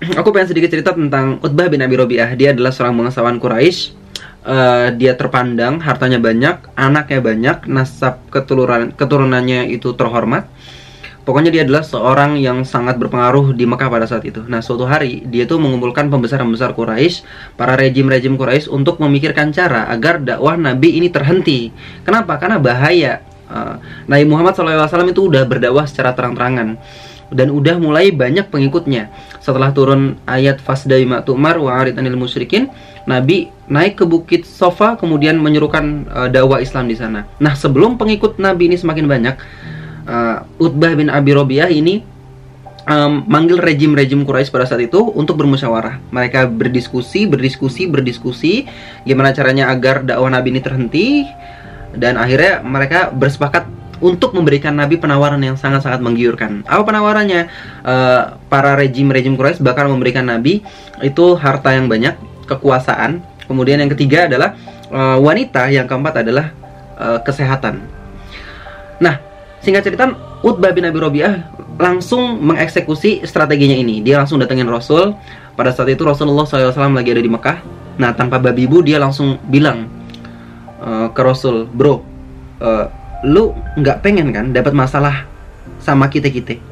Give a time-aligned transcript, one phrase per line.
[0.00, 2.28] aku pengen sedikit cerita tentang Utbah bin Abi Robiah.
[2.36, 4.04] Dia adalah seorang bangsawan Quraisy.
[4.46, 10.46] Uh, dia terpandang, hartanya banyak, anaknya banyak, nasab keturunan keturunannya itu terhormat.
[11.26, 14.46] Pokoknya dia adalah seorang yang sangat berpengaruh di Mekah pada saat itu.
[14.46, 17.26] Nah, suatu hari dia tuh mengumpulkan pembesar-pembesar Quraisy,
[17.58, 21.74] para rejim-rejim Quraisy untuk memikirkan cara agar dakwah Nabi ini terhenti.
[22.06, 22.38] Kenapa?
[22.38, 23.26] Karena bahaya.
[23.50, 26.78] Uh, Nabi Muhammad SAW itu udah berdakwah secara terang-terangan
[27.30, 29.10] dan udah mulai banyak pengikutnya.
[29.42, 32.70] Setelah turun ayat fasdai ma'tumar wa anil musyrikin,
[33.06, 37.26] Nabi naik ke bukit Sofa kemudian menyerukan uh, dakwah Islam di sana.
[37.38, 39.34] Nah, sebelum pengikut Nabi ini semakin banyak,
[40.06, 42.02] uh, Utbah bin Abi Robiah ini
[42.86, 46.00] um, manggil rejim-rejim Quraisy pada saat itu untuk bermusyawarah.
[46.14, 48.66] Mereka berdiskusi, berdiskusi, berdiskusi
[49.02, 51.08] gimana caranya agar dakwah Nabi ini terhenti
[51.96, 53.66] dan akhirnya mereka bersepakat
[54.02, 56.64] untuk memberikan Nabi penawaran yang sangat-sangat menggiurkan.
[56.68, 57.48] Apa penawarannya?
[57.86, 60.60] Uh, para rejim-rejim Quraisy bakal memberikan Nabi
[61.00, 63.24] itu harta yang banyak, kekuasaan.
[63.46, 64.58] Kemudian yang ketiga adalah
[64.90, 66.52] uh, wanita, yang keempat adalah
[66.98, 67.80] uh, kesehatan.
[68.96, 69.26] Nah,
[69.66, 70.06] Singkat cerita,
[70.46, 71.42] Utbah bin Abi Robiah
[71.74, 73.98] langsung mengeksekusi strateginya ini.
[73.98, 75.10] Dia langsung datengin Rasul.
[75.58, 77.66] Pada saat itu Rasulullah SAW lagi ada di Mekah.
[77.98, 79.90] Nah, tanpa babi ibu dia langsung bilang
[80.78, 81.98] uh, ke Rasul, bro,
[82.62, 82.86] uh,
[83.26, 85.26] lu nggak pengen kan dapat masalah
[85.82, 86.62] sama kita kita?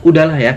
[0.00, 0.56] Udahlah ya,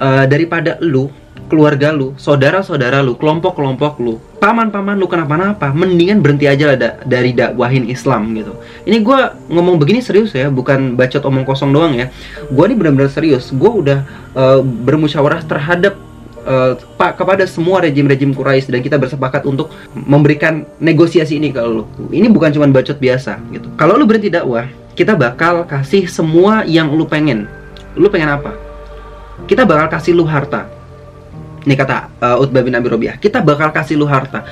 [0.00, 1.12] uh, daripada lu
[1.46, 7.30] keluarga lu, saudara-saudara lu, kelompok-kelompok lu, paman-paman lu kenapa-napa, mendingan berhenti aja lah da dari
[7.30, 8.58] dakwahin Islam gitu.
[8.82, 9.18] Ini gue
[9.54, 12.10] ngomong begini serius ya, bukan bacot omong kosong doang ya.
[12.50, 13.54] Gue ini benar-benar serius.
[13.54, 14.02] Gue udah
[14.34, 15.94] uh, bermusyawarah terhadap
[16.46, 21.84] uh, kepada semua rejim-rejim Quraisy dan kita bersepakat untuk memberikan negosiasi ini kalau lu.
[22.10, 23.70] Ini bukan cuma bacot biasa gitu.
[23.78, 27.44] Kalau lu berhenti dakwah, kita bakal kasih semua yang lu pengen.
[27.94, 28.56] Lu pengen apa?
[29.44, 30.76] Kita bakal kasih lu harta
[31.66, 34.46] ini kata uh, Utbah bin Abi Robiah, kita bakal kasih lu harta.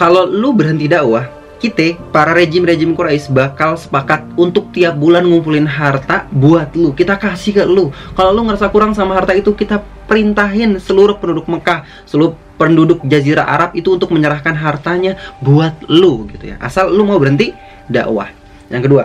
[0.00, 1.28] Kalau lu berhenti dakwah,
[1.60, 6.96] kita para rejim-rejim Quraisy bakal sepakat untuk tiap bulan ngumpulin harta buat lu.
[6.96, 7.92] Kita kasih ke lu.
[8.16, 13.44] Kalau lu ngerasa kurang sama harta itu, kita perintahin seluruh penduduk Mekah, seluruh penduduk Jazirah
[13.44, 16.56] Arab itu untuk menyerahkan hartanya buat lu gitu ya.
[16.64, 17.52] Asal lu mau berhenti
[17.92, 18.32] dakwah.
[18.72, 19.04] Yang kedua,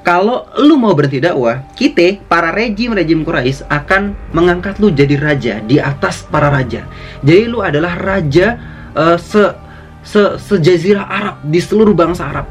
[0.00, 5.76] kalau lu mau berhenti dakwah, kita para rejim-rejim Quraisy akan mengangkat lu jadi raja di
[5.80, 6.84] atas para raja.
[7.20, 8.56] Jadi lu adalah raja
[8.96, 9.52] uh, se
[10.00, 12.46] se sejazirah Arab di seluruh bangsa Arab.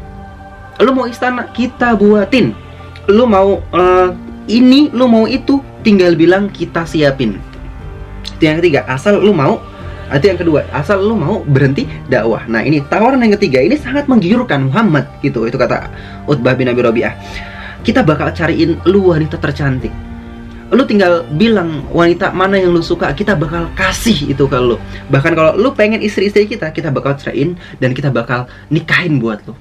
[0.79, 2.55] Lu mau istana, kita buatin.
[3.09, 4.09] Lu mau uh,
[4.47, 7.41] ini, lu mau itu, tinggal bilang kita siapin.
[8.39, 9.59] Yang ketiga, asal lu mau
[10.17, 12.41] itu yang kedua, asal lu mau berhenti dakwah.
[12.49, 15.45] Nah, ini tawaran yang ketiga ini sangat menggiurkan Muhammad gitu.
[15.45, 15.85] Itu kata
[16.25, 17.13] Utbah bin Abi Rabi'ah.
[17.85, 19.93] Kita bakal cariin lu wanita tercantik.
[20.69, 24.77] Lu tinggal bilang wanita mana yang lu suka, kita bakal kasih itu ke lu.
[25.09, 29.53] Bahkan kalau lu pengen istri-istri kita, kita bakal ceraiin dan kita bakal nikahin buat lu.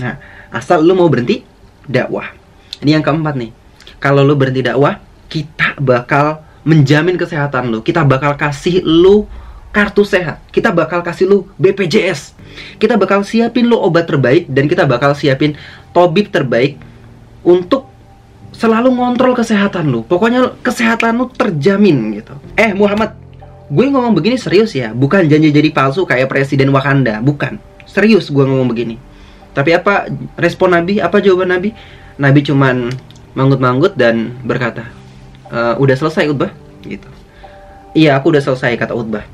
[0.00, 0.16] Nah,
[0.52, 1.44] asal lu mau berhenti
[1.84, 2.32] dakwah.
[2.80, 3.52] Ini yang keempat nih.
[4.00, 4.96] Kalau lu berhenti dakwah,
[5.28, 7.80] kita bakal menjamin kesehatan lu.
[7.80, 9.24] Kita bakal kasih lu
[9.70, 10.42] kartu sehat.
[10.50, 12.34] Kita bakal kasih lu BPJS.
[12.76, 15.54] Kita bakal siapin lu obat terbaik dan kita bakal siapin
[15.94, 16.76] tobib terbaik
[17.46, 17.86] untuk
[18.50, 20.02] selalu ngontrol kesehatan lu.
[20.04, 22.34] Pokoknya kesehatan lu terjamin gitu.
[22.58, 23.16] Eh Muhammad,
[23.70, 27.56] gue ngomong begini serius ya, bukan janji jadi palsu kayak presiden Wakanda, bukan.
[27.86, 28.98] Serius gue ngomong begini.
[29.50, 30.06] Tapi apa
[30.38, 31.02] respon Nabi?
[31.02, 31.74] Apa jawaban Nabi?
[32.20, 32.90] Nabi cuman
[33.34, 34.99] manggut-manggut dan berkata,
[35.50, 36.50] uh, udah selesai Utbah
[36.86, 37.06] gitu.
[37.92, 39.26] Iya aku udah selesai kata Utbah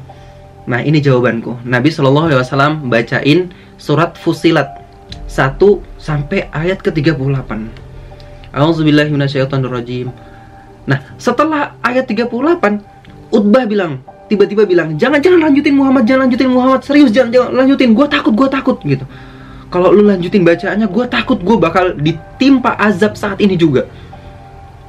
[0.67, 1.63] nah ini jawabanku.
[1.63, 4.83] Nabi Shallallahu Alaihi Wasallam bacain surat Fusilat
[5.31, 5.63] 1
[6.01, 7.23] sampai ayat ke 38
[8.51, 10.11] Auzubillahiminasyaitonirrajim
[10.91, 12.27] Nah setelah ayat 38
[13.31, 17.91] Utbah bilang tiba-tiba bilang jangan jangan lanjutin Muhammad jangan lanjutin Muhammad serius jangan jangan lanjutin
[17.95, 19.07] gue takut gue takut gitu.
[19.67, 23.87] Kalau lu lanjutin bacaannya gue takut gue bakal ditimpa azab saat ini juga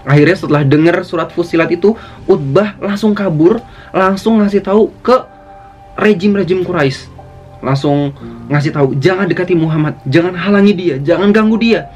[0.08, 1.92] Akhirnya setelah dengar surat Fusilat itu,
[2.24, 3.60] Utbah langsung kabur,
[3.92, 5.20] langsung ngasih tahu ke
[6.00, 7.12] rejim-rejim Quraisy.
[7.60, 8.16] Langsung
[8.48, 11.92] ngasih tahu, jangan dekati Muhammad, jangan halangi dia, jangan ganggu dia.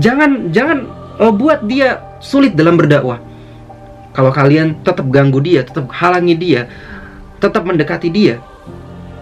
[0.00, 0.88] Jangan jangan
[1.20, 3.20] uh, buat dia sulit dalam berdakwah.
[4.16, 6.72] Kalau kalian tetap ganggu dia, tetap halangi dia,
[7.36, 8.40] tetap mendekati dia,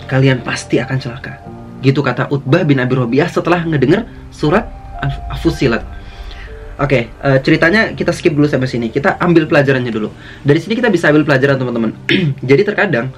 [0.07, 1.43] kalian pasti akan celaka.
[1.83, 4.71] Gitu kata Utbah bin Abi Robiah setelah ngedenger surat
[5.43, 5.83] Fusilat.
[6.75, 8.91] Oke, okay, uh, eh, ceritanya kita skip dulu sampai sini.
[8.91, 10.11] Kita ambil pelajarannya dulu.
[10.43, 11.91] Dari sini kita bisa ambil pelajaran teman-teman.
[12.51, 13.15] Jadi terkadang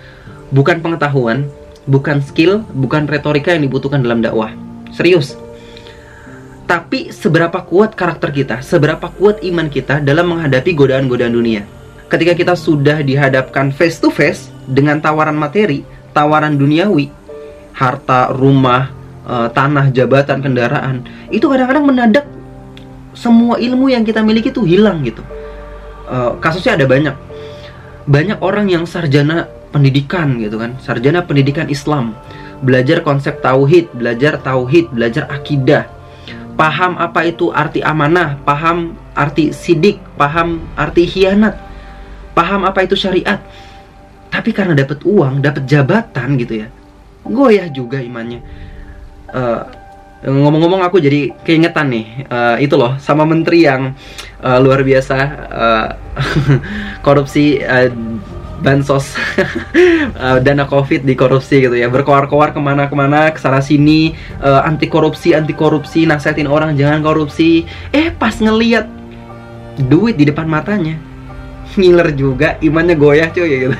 [0.52, 1.48] bukan pengetahuan,
[1.88, 4.52] bukan skill, bukan retorika yang dibutuhkan dalam dakwah.
[4.92, 5.40] Serius.
[6.68, 11.62] Tapi seberapa kuat karakter kita, seberapa kuat iman kita dalam menghadapi godaan-godaan dunia.
[12.06, 15.82] ketika kita sudah dihadapkan face to face dengan tawaran materi,
[16.14, 17.10] tawaran duniawi,
[17.74, 18.94] harta, rumah,
[19.26, 21.02] uh, tanah, jabatan, kendaraan,
[21.34, 22.24] itu kadang-kadang menadak
[23.16, 25.24] semua ilmu yang kita miliki itu hilang gitu.
[26.06, 27.16] Uh, kasusnya ada banyak,
[28.06, 32.14] banyak orang yang sarjana pendidikan gitu kan, sarjana pendidikan Islam,
[32.62, 35.90] belajar konsep tauhid, belajar tauhid, belajar akidah,
[36.54, 41.58] paham apa itu arti amanah, paham arti sidik, paham arti hianat,
[42.38, 43.42] paham apa itu syariat.
[44.30, 46.68] Tapi karena dapat uang, dapat jabatan gitu ya,
[47.26, 48.44] goyah juga imannya.
[49.34, 49.66] Uh,
[50.26, 53.94] ngomong-ngomong aku jadi keingetan nih uh, itu loh sama menteri yang
[54.42, 55.16] uh, luar biasa
[55.54, 55.88] uh,
[57.06, 57.86] korupsi uh,
[58.58, 59.14] bansos
[60.18, 61.86] uh, dana covid di korupsi gitu ya.
[61.86, 67.62] Berkoar-koar ke mana-kemana ke sana sini uh, anti korupsi anti korupsi nasihatin orang jangan korupsi.
[67.94, 68.88] Eh pas ngeliat
[69.86, 70.98] duit di depan matanya
[71.78, 73.76] ngiler juga imannya goyah cuy gitu.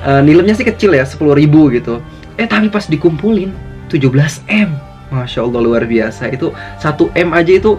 [0.00, 1.98] Uh, nilemnya sih kecil ya sepuluh ribu gitu.
[2.38, 3.52] Eh tapi pas dikumpulin
[3.90, 6.30] 17 M Masya Allah luar biasa.
[6.30, 7.76] Itu 1 M aja itu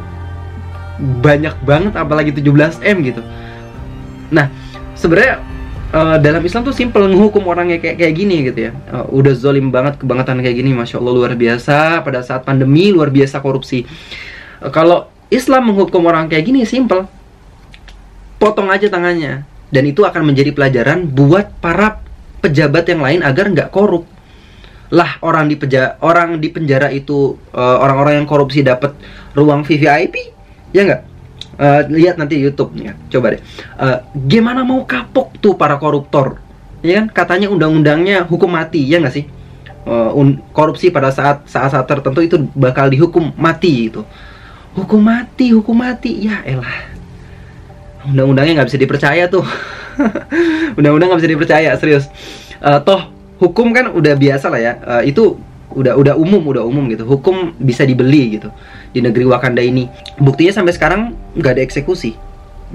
[1.01, 3.21] banyak banget apalagi 17 M gitu.
[4.29, 4.51] Nah
[4.93, 5.41] sebenarnya
[5.95, 8.71] uh, dalam Islam tuh simple menghukum orangnya kayak kayak gini gitu ya.
[8.91, 12.05] Uh, Udah zolim banget kebangetan kayak gini Masya Allah luar biasa.
[12.05, 13.87] Pada saat pandemi luar biasa korupsi.
[14.61, 17.07] Uh, Kalau Islam menghukum orang kayak gini simple.
[18.37, 19.47] Potong aja tangannya.
[19.71, 22.03] Dan itu akan menjadi pelajaran buat para
[22.43, 24.03] pejabat yang lain agar nggak korup
[24.91, 28.91] lah orang di penjara orang di penjara itu eh, orang-orang yang korupsi dapat
[29.33, 30.15] ruang VVIP
[30.75, 31.03] ya nggak?
[31.61, 33.41] Uh, lihat nanti YouTube ya coba deh.
[33.77, 36.41] Uh, gimana mau kapok tuh para koruptor?
[36.81, 37.05] Ya kan?
[37.13, 39.29] Katanya undang-undangnya hukum mati ya nggak sih?
[39.85, 40.09] Uh,
[40.55, 44.01] korupsi pada saat saat-saat tertentu itu bakal dihukum mati itu
[44.73, 46.25] hukum mati hukum mati.
[46.25, 46.89] Ya elah.
[48.09, 49.45] Undang-undangnya nggak bisa dipercaya tuh.
[50.79, 52.09] Undang-undang nggak bisa dipercaya serius.
[52.57, 54.73] Uh, toh hukum kan udah biasa lah ya.
[54.85, 55.35] Uh, itu
[55.73, 57.03] udah udah umum udah umum gitu.
[57.09, 58.53] Hukum bisa dibeli gitu
[58.93, 59.89] di negeri Wakanda ini.
[60.21, 62.13] Buktinya sampai sekarang nggak ada eksekusi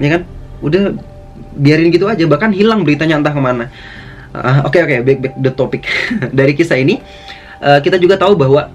[0.02, 0.22] ya kan?
[0.60, 0.98] Udah
[1.56, 3.70] biarin gitu aja bahkan hilang beritanya entah ke mana.
[4.36, 5.86] Oke uh, oke okay, okay, back back the topic.
[6.38, 6.98] Dari kisah ini
[7.62, 8.68] uh, kita juga tahu bahwa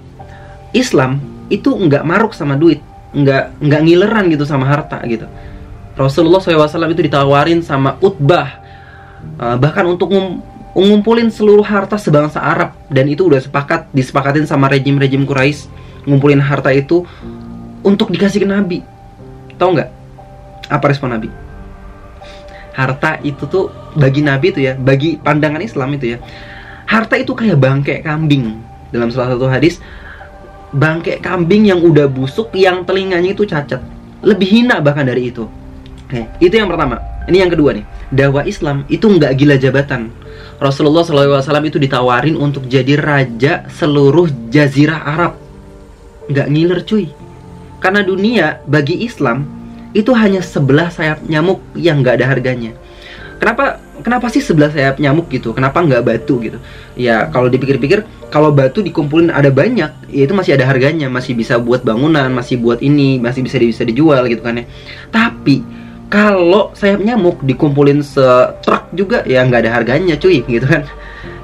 [0.72, 1.20] Islam
[1.52, 2.80] itu nggak maruk sama duit
[3.12, 5.28] nggak nggak ngileran gitu sama harta gitu.
[5.92, 8.48] Rasulullah SAW itu ditawarin sama Utbah
[9.36, 10.08] uh, bahkan untuk
[10.72, 12.76] ngumpulin seluruh harta sebangsa Arab.
[12.88, 15.68] Dan itu udah sepakat disepakatin sama rejim-rejim Quraisy.
[16.08, 17.06] Ngumpulin harta itu
[17.86, 18.78] untuk dikasih ke Nabi.
[19.56, 19.90] Tahu nggak?
[20.72, 21.28] Apa respon Nabi?
[22.72, 26.18] Harta itu tuh bagi Nabi itu ya bagi pandangan Islam itu ya.
[26.88, 28.58] Harta itu kayak bangkek kambing.
[28.90, 29.78] Dalam salah satu hadis
[30.72, 33.80] bangkek kambing yang udah busuk yang telinganya itu cacat.
[34.24, 35.44] Lebih hina bahkan dari itu
[36.12, 40.12] Oke, itu yang pertama ini yang kedua nih dakwah Islam itu nggak gila jabatan
[40.62, 45.34] Rasulullah SAW itu ditawarin untuk jadi raja seluruh jazirah Arab.
[46.30, 47.10] Nggak ngiler cuy.
[47.82, 49.42] Karena dunia bagi Islam
[49.90, 52.78] itu hanya sebelah sayap nyamuk yang nggak ada harganya.
[53.42, 55.50] Kenapa kenapa sih sebelah sayap nyamuk gitu?
[55.50, 56.62] Kenapa nggak batu gitu?
[56.94, 61.58] Ya kalau dipikir-pikir kalau batu dikumpulin ada banyak, ya itu masih ada harganya, masih bisa
[61.58, 64.64] buat bangunan, masih buat ini, masih bisa bisa dijual gitu kan ya.
[65.10, 65.82] Tapi
[66.12, 70.84] kalau sayap nyamuk dikumpulin setruk juga ya nggak ada harganya cuy gitu kan.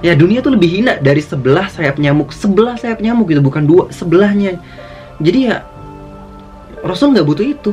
[0.05, 2.37] Ya dunia tuh lebih hina dari sebelah sayap nyamuk.
[2.37, 4.61] Sebelah sayap nyamuk gitu bukan dua sebelahnya.
[5.25, 5.65] Jadi ya
[6.85, 7.73] Rasul nggak butuh itu.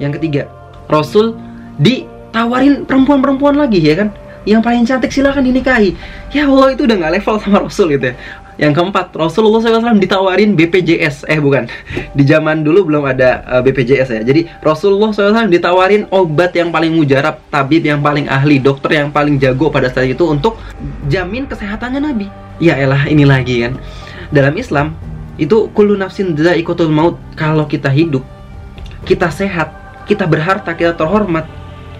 [0.00, 0.42] Yang ketiga
[0.88, 1.36] Rasul
[1.76, 4.08] ditawarin perempuan-perempuan lagi ya kan.
[4.48, 5.92] Yang paling cantik silahkan dinikahi.
[6.32, 8.16] Ya Allah itu udah nggak level sama Rasul gitu ya
[8.60, 11.24] yang keempat, Rasulullah SAW ditawarin BPJS.
[11.24, 11.64] Eh bukan,
[12.12, 14.20] di zaman dulu belum ada eh, BPJS ya.
[14.20, 19.40] Jadi Rasulullah SAW ditawarin obat yang paling mujarab, tabib yang paling ahli, dokter yang paling
[19.40, 20.60] jago pada saat itu untuk
[21.08, 22.26] jamin kesehatannya Nabi.
[22.60, 23.80] Ya elah ini lagi kan.
[24.28, 24.92] Dalam Islam
[25.40, 27.16] itu kullu nafsin ikotul maut.
[27.32, 28.20] Kalau kita hidup,
[29.08, 29.72] kita sehat,
[30.04, 31.48] kita berharta, kita terhormat,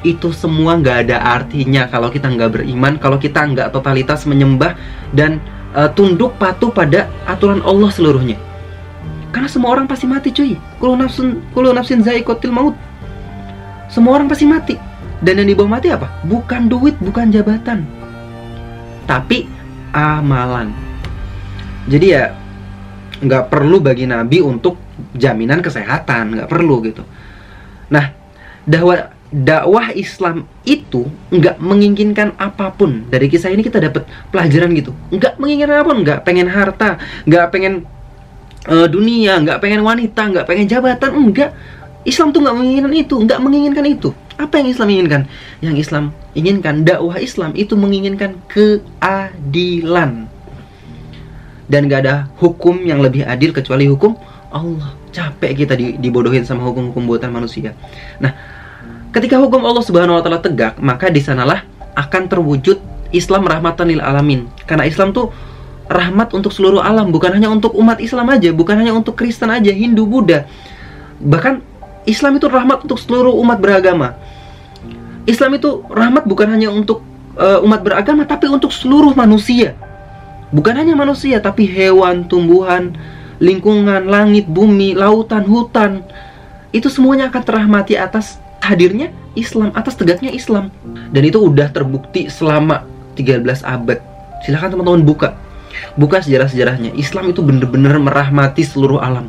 [0.02, 4.75] itu semua nggak ada artinya kalau kita nggak beriman, kalau kita nggak totalitas menyembah
[5.14, 5.38] dan
[5.76, 8.36] uh, tunduk patuh pada aturan Allah seluruhnya.
[9.32, 10.60] Karena semua orang pasti mati cuy.
[10.76, 12.76] Kulo nafsun kulo nafsin zaikotil maut.
[13.88, 14.76] Semua orang pasti mati.
[15.22, 16.10] Dan yang dibawa mati apa?
[16.26, 17.86] Bukan duit, bukan jabatan.
[19.06, 19.46] Tapi
[19.94, 20.74] amalan.
[21.86, 22.34] Jadi ya
[23.22, 24.76] nggak perlu bagi Nabi untuk
[25.14, 27.06] jaminan kesehatan, nggak perlu gitu.
[27.88, 28.10] Nah,
[28.66, 34.92] dakwah dakwah Islam itu nggak menginginkan apa pun dari kisah ini kita dapat pelajaran gitu
[35.08, 37.88] nggak menginginkan apa pun nggak pengen harta nggak pengen
[38.68, 41.50] uh, dunia nggak pengen wanita nggak pengen jabatan enggak
[42.04, 45.22] Islam tuh nggak menginginkan itu nggak menginginkan itu Apa yang Islam inginkan?
[45.60, 50.26] Yang Islam inginkan dakwah Islam itu menginginkan keadilan.
[51.68, 54.16] Dan gak ada hukum yang lebih adil kecuali hukum
[54.50, 54.96] Allah.
[55.12, 57.76] Capek kita dibodohin sama hukum-hukum buatan manusia.
[58.16, 58.32] Nah,
[59.12, 61.62] ketika hukum Allah Subhanahu wa taala tegak, maka di sanalah
[61.95, 62.81] akan terwujud
[63.12, 64.49] Islam rahmatan lil alamin.
[64.64, 65.31] Karena Islam tuh
[65.87, 69.69] rahmat untuk seluruh alam, bukan hanya untuk umat Islam aja, bukan hanya untuk Kristen aja,
[69.69, 70.49] Hindu, Buddha.
[71.21, 71.61] Bahkan
[72.09, 74.16] Islam itu rahmat untuk seluruh umat beragama.
[75.28, 77.04] Islam itu rahmat bukan hanya untuk
[77.38, 79.78] uh, umat beragama, tapi untuk seluruh manusia.
[80.50, 82.97] Bukan hanya manusia, tapi hewan, tumbuhan,
[83.38, 86.02] lingkungan, langit, bumi, lautan, hutan.
[86.75, 90.71] Itu semuanya akan terahmati atas hadirnya Islam, atas tegaknya Islam.
[91.11, 92.87] Dan itu udah terbukti selama
[93.19, 93.99] 13 abad.
[94.47, 95.35] Silahkan teman-teman buka
[95.97, 99.28] buka sejarah-sejarahnya Islam itu bener-bener merahmati seluruh alam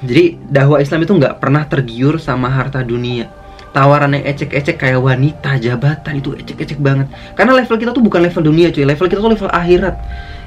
[0.00, 3.28] jadi dakwah Islam itu nggak pernah tergiur sama harta dunia
[3.70, 7.06] tawaran yang ecek-ecek kayak wanita, jabatan itu ecek-ecek banget.
[7.38, 9.94] Karena level kita tuh bukan level dunia cuy, level kita tuh level akhirat.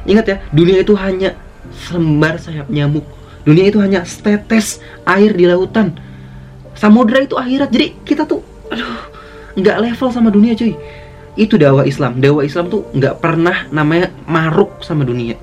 [0.03, 1.31] Ingat ya, dunia itu hanya
[1.87, 3.07] selembar sayap nyamuk.
[3.47, 5.95] Dunia itu hanya setetes air di lautan.
[6.73, 7.69] Samudra itu akhirat.
[7.69, 9.09] Jadi kita tuh aduh,
[9.57, 10.73] nggak level sama dunia cuy.
[11.33, 12.21] Itu dakwah Islam.
[12.21, 15.37] Dakwah Islam tuh nggak pernah namanya maruk sama dunia.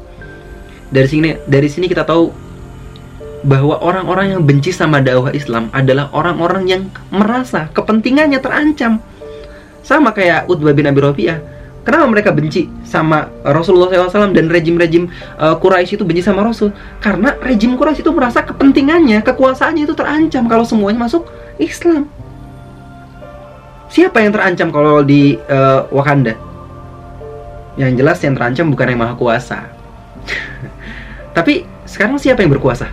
[0.91, 2.31] Dari sini dari sini kita tahu
[3.41, 9.01] bahwa orang-orang yang benci sama dakwah Islam adalah orang-orang yang merasa kepentingannya terancam.
[9.81, 11.60] Sama kayak Utbah bin Abi Rabi'ah
[11.91, 15.11] Kenapa mereka benci sama Rasulullah SAW dan rejim-rejim
[15.43, 16.71] uh, Quraisy itu benci sama Rasul?
[17.03, 21.27] Karena rejim Quraisy itu merasa kepentingannya, kekuasaannya itu terancam kalau semuanya masuk
[21.59, 22.07] Islam.
[23.91, 26.39] Siapa yang terancam kalau di uh, Wakanda?
[27.75, 29.67] Yang jelas yang terancam bukan yang maha kuasa.
[31.37, 32.87] Tapi sekarang siapa yang berkuasa?